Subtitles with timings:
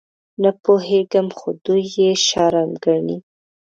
[0.41, 3.17] _نه پوهېږم، خو دوی يې شرم ګڼي.